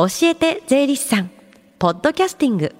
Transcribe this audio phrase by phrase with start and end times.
[0.00, 1.30] 教えて税理士さん
[1.80, 2.72] ポッドキャスティング。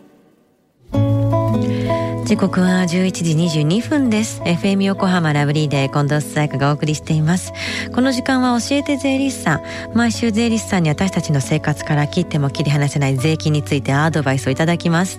[2.25, 4.41] 時刻は11時22分です。
[4.43, 7.53] FM 横浜ラブリーで近藤紗友香がお送りしています。
[7.93, 9.63] この時間は教えて税理士さん。
[9.95, 15.19] 毎週税理士さんに私たちの生活から切っても切り離せない税金についてアドバイスをいただきます。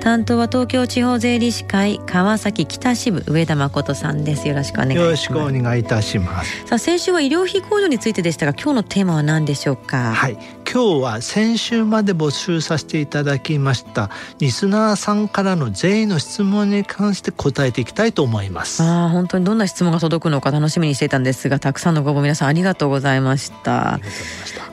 [0.00, 4.48] 担当は東京地方税理士会川崎北支部上田誠さんです。
[4.48, 5.04] よろしくお願いします。
[5.04, 6.66] よろしくお願いいたします。
[6.66, 10.12] さあ先週は医療費控除についてでしたが今日のテーマは何でしょうか？
[10.12, 10.36] はい
[10.70, 24.00] 今日は先週まで募集させていただきましたリスナーさんからの税の質問に関して答えていきたいと思いますああ本当にどんな質問が届くのか楽しみにしていたんですがたくさんのご応募皆さんありがとうございました。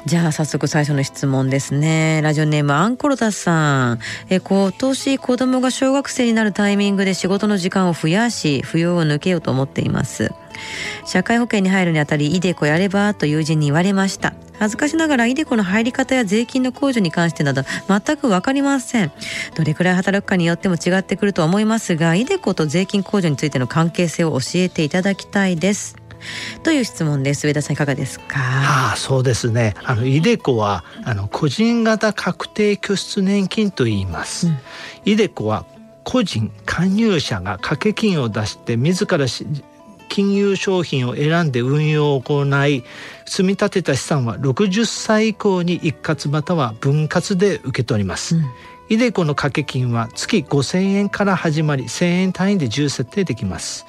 [0.05, 2.19] じゃあ早速最初の質問ですね。
[2.21, 3.99] ラジオネームアンコロタさん。
[4.29, 10.33] え今年子供が小学生になるタイミングで仕事の時間を増やし扶養を抜けようと思っています。
[11.05, 19.11] 社会保険に入るにあたりイデコやればと友人に言われました恥ずかしながらイデコの入り方や税金の控除に関してなど全く分かりません。
[19.55, 25.95] どれくらい働くかによっても違ってくると思いますがイデコと税金控除についての関係性を教えていただきたいです。
[26.63, 27.45] という質問です。
[27.45, 28.39] 上田さんいかがですか？
[28.39, 29.73] はあそうですね。
[29.83, 34.57] あのイデコはあの個人型確定拠出年金と言います、うん、
[35.03, 35.65] イデコは
[36.05, 39.27] 個人加入者が掛け金を出して自ら
[40.13, 42.83] 金融商品を選んで運用を行い
[43.25, 48.43] 積み立てた資産は60歳以降に一括または分割で受け取ります、うん
[48.89, 53.87] イデコの掛け金は月5000円から始まり1000円単位で重設定できます。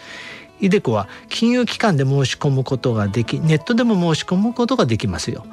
[0.60, 5.44] イデコは金融機関で申し込むことができネットでも申し込むことができますよ。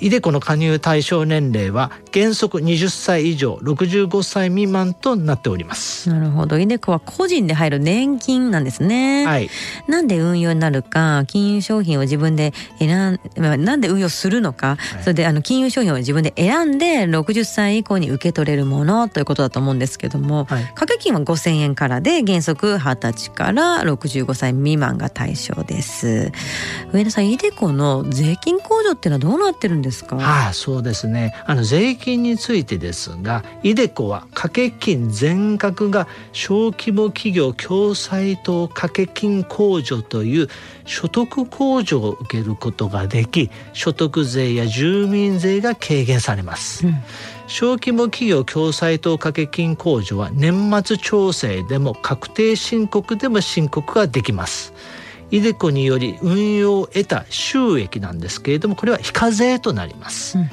[0.00, 6.08] イデコの加入対象年齢は原則20歳以上65歳未満となっております。
[6.10, 6.58] なるほど。
[6.58, 9.50] イデコは個人で入る年金なんですね、はい、
[9.86, 26.32] なんで運用になるか金融商品を自分で選んなんで運用するのか、はい、それであの金融商品を自分で選んで60歳以降に受け取れるものということだと思うんですけども、はい、掛け金は5000円からで原則20歳から65歳未満が対象です。
[26.92, 30.16] 上田さんイデコの税金控除っていうのはどうなってるんですか？
[30.16, 31.34] はい、そうですね。
[31.46, 40.48] あの税金についてですが、イデコは掛け金全額が小規模企業共済等掛け金控除という
[40.84, 46.86] 所得控除を受けることができ、所得税や住民税が軽減されます。
[46.86, 46.94] うん
[47.50, 54.74] 小規模企業共済等掛け金控除は年末調整でも確定申告でも申告ができます。
[55.30, 60.50] イデコにより運用を得た収益なんですけれどもこれは非課税となります、うんうん、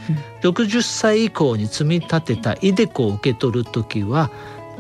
[0.51, 4.31] 60歳以降に積み立てたイデコを受け取る時は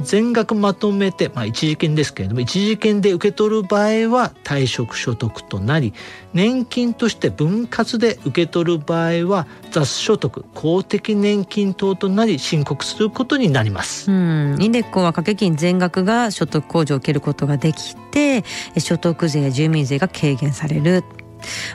[0.01, 5.93] 全額まとめて、まあ、一時金ですけれども一時金で受け取る場合は退職所得となり
[6.33, 14.11] 年金として分割で受け取る場合は雑所得公的年金等となり申告することになります。
[14.11, 18.43] うん、イデコは掛け金全額が所得控除を受けることができて
[18.77, 21.03] 所得税や住民税が軽減される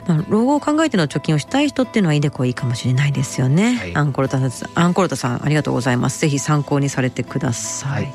[0.07, 8.13] まあ、老後を考えての貯金をしたい人っていうのはイデコいいかもしれないですよね、はい、アンコロタさんアンコロタさんありがとうございますぜひ参考にされてください、はい、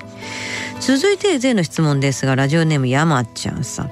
[0.81, 3.91] 続いて税の質問ですがラジオネーム山ちゃんさん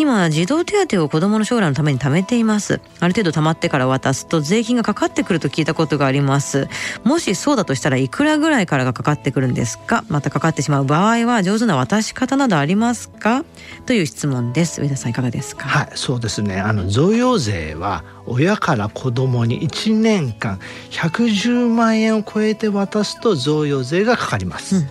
[0.00, 2.80] 今児童手当を子どもの将来のために貯めています。
[3.00, 6.68] ある程度貯まってから渡すと税金がかかってくると聞いたことがあります。
[7.02, 10.04] もしそうだとしたらいくらぐらいからがかかってくるんですか？
[10.08, 13.44] またかかってしまう場合は上手な渡し方などありますか？
[13.86, 14.80] という質問です。
[14.80, 15.66] 上田さんいかがですか？
[15.66, 16.60] はいそうですね。
[16.60, 20.60] あの贈与税は親から子供に1年間
[20.90, 24.88] 110万円を超えて渡すと贈与税がかかります、うん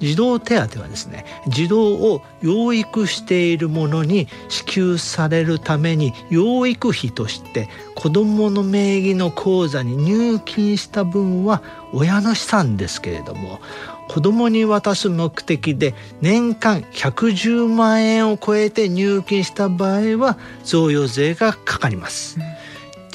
[0.00, 13.60] 児童手当はですね児童を養育している者に支給されるために養育費として子どもの名義の口座に入金した分は親の資産ですけれども
[14.08, 22.38] 子どもに渡す目的で年間110万円を超えて入金した場合は贈与税がかかります。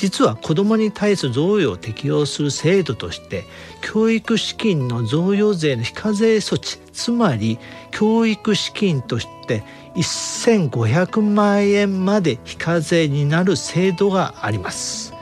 [0.04, 3.46] 実は子どもに対する贈与を適用する制度として
[3.82, 7.58] 教育資金の贈与税の非課税措置つまり
[7.92, 9.64] 教育資金として
[9.96, 15.14] 1500万円まで非課税になる制度があります。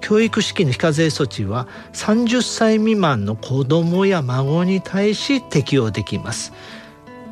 [0.00, 6.54] 教育資金の非課税措置は30歳未満の子どもや孫に対し適用できます。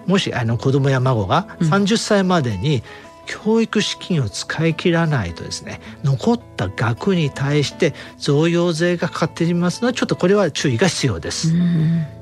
[0.06, 2.82] もしあの子どもや孫が30歳までに、
[3.26, 11.52] 教育資金を使い切らないとですね残った額に対して贈与税がかかっていますのでちょっとこれは注意が必要です。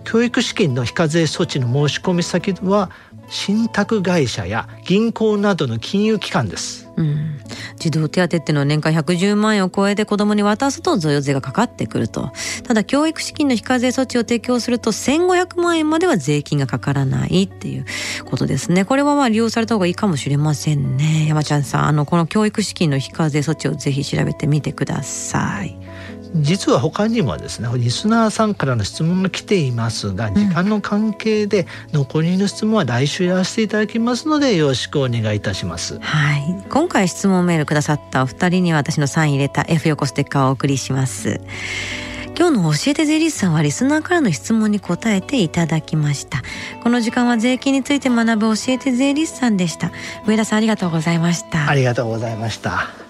[0.05, 2.91] 教育資金の非課税措置の申し込み先は
[3.29, 6.88] 信託会社や銀行などの金融機関です。
[6.97, 7.40] うん、
[7.79, 12.32] 児童手当っていうのは年間110万円を超えて子供に渡すと贈与税がかかってくると。
[12.64, 17.85] ただ教育資金の非課税措置を提供すると1500万円までは税金がかからないっていう
[18.25, 18.85] ことですね。
[18.85, 21.26] これはまあ利用された方がいいかもしれませんね。
[21.29, 25.80] 山ちゃんさん、あの、この教育資金の非課税措置をぜひ調べてみてください。
[26.37, 36.65] 実は他にもですねリスナーさんからの質問が来ていますが時間の関係で残りの質問は来週やらせていただきますのでよろしくお願いいたしますはい。
[36.69, 41.41] 今回質問メールくださったお二人には私のサイン入れた F 横ステッカーをお送りします。
[42.38, 46.43] 今日の教えて税理士さんはリスナーからの質問に答えていただきました。
[46.83, 49.93] この時間は税金について学ぶ教えて税理士さんでした。
[50.26, 51.69] 上田さんありがとうございました。
[51.69, 53.10] ありがとうございました。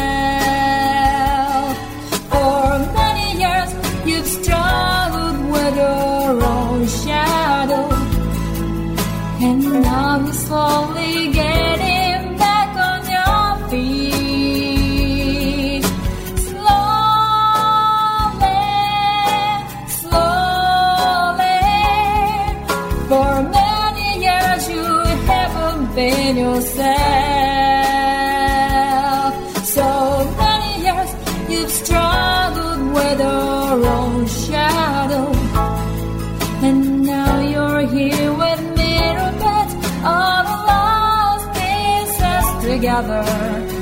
[37.91, 38.91] Here with me
[39.37, 39.69] put
[40.05, 43.80] all the lost pieces together.